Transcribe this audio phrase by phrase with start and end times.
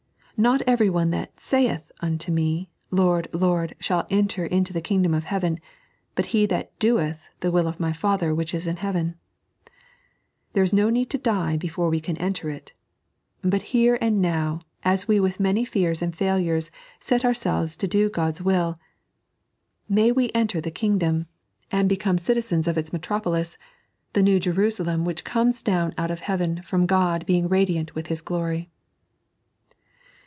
[0.41, 5.25] "Not every one that aaith unto me, Lord, Lord, shall enter into the Kingdom of
[5.25, 5.59] heaven,
[6.15, 9.19] but he that doelh the will of My Father which is in heaven."
[10.53, 12.73] There is no need to die before we can enter it;
[13.43, 18.09] but here and now, as we with many fears and failures set ourselvee to do
[18.09, 18.79] Ood'a will,
[19.87, 21.27] we may enter the Kingdom,
[21.71, 23.55] and become citizens of its 3.n.iized by Google 190 CpDRTEEFBITS —"BeWAEB!"
[24.11, 28.07] metropoUH— the New JeruBalem which comes down ont of heAven from God being radiant with
[28.07, 28.71] Hit glory.